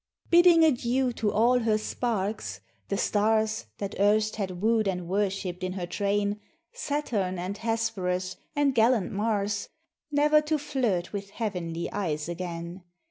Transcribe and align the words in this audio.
Bidding 0.31 0.63
adieu 0.63 1.13
to 1.13 1.31
all 1.31 1.59
her 1.59 1.77
sparks 1.77 2.61
the 2.87 2.97
stars, 2.97 3.67
That 3.77 3.93
erst 3.99 4.37
had 4.37 4.59
woo'd 4.59 4.87
and 4.87 5.07
worshipp'd 5.07 5.63
in 5.63 5.73
her 5.73 5.85
train, 5.85 6.39
Saturn 6.73 7.37
and 7.37 7.55
Hesperus, 7.59 8.35
and 8.55 8.73
gallant 8.73 9.11
Mars 9.11 9.69
Never 10.09 10.41
to 10.41 10.57
flirt 10.57 11.13
with 11.13 11.29
heavenly 11.29 11.87
eyes 11.91 12.27
again. 12.27 12.81